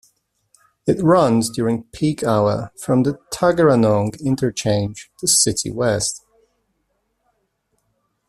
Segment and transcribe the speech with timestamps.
[0.87, 6.25] It runs during peak hour from the Tuggeranong Interchange to City West.